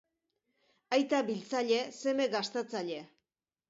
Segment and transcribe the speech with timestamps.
[0.97, 3.03] Aita biltzaile, seme gastatzaile.